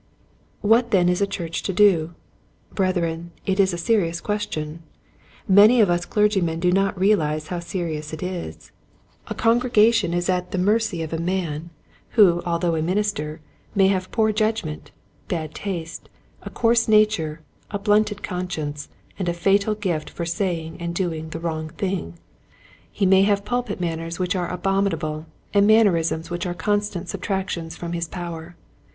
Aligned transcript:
What 0.61 0.89
then 0.89 1.07
is 1.09 1.21
a 1.21 1.27
church 1.27 1.61
to 1.61 1.71
do} 1.71 2.15
Breth 2.73 2.97
ren, 2.97 3.29
it 3.45 3.59
is 3.59 3.71
a 3.71 3.77
serious 3.77 4.19
question. 4.19 4.81
Many 5.47 5.79
of 5.79 5.91
us 5.91 6.05
clergymen 6.05 6.59
do 6.59 6.71
not 6.71 6.99
realize 6.99 7.49
how 7.49 7.59
serious 7.59 8.11
it 8.11 8.23
is. 8.23 8.71
A 9.27 9.35
congregation 9.35 10.11
is 10.11 10.27
at 10.27 10.49
the 10.49 10.57
mercy 10.57 11.03
of 11.03 11.13
a 11.13 11.19
man, 11.19 11.69
A 12.17 12.19
Mirror 12.19 12.41
for 12.41 12.41
Ministers. 12.41 12.41
15 12.41 12.41
who 12.41 12.41
although 12.49 12.75
a 12.75 12.81
minister, 12.81 13.41
may 13.75 13.87
have 13.89 14.09
poor 14.09 14.31
judgment, 14.33 14.89
bad 15.27 15.53
taste, 15.53 16.09
a 16.41 16.49
coarse 16.49 16.87
nature, 16.87 17.41
a 17.69 17.77
blunted 17.77 18.23
conscience, 18.23 18.89
and 19.19 19.29
a 19.29 19.33
fatal 19.35 19.75
gift 19.75 20.09
for 20.09 20.25
saying 20.25 20.77
and 20.79 20.95
doing 20.95 21.29
the 21.29 21.39
wrong 21.39 21.69
thing. 21.69 22.17
He 22.91 23.05
may 23.05 23.21
have 23.21 23.45
pulpit 23.45 23.79
manners 23.79 24.17
which 24.17 24.35
are 24.35 24.49
abomi 24.49 24.87
nable 24.93 25.25
and 25.53 25.67
mannerisms 25.67 26.31
which 26.31 26.47
are 26.47 26.55
constant 26.55 27.07
subtractions 27.07 27.75
from 27.75 27.93
his 27.93 28.07
power. 28.07 28.55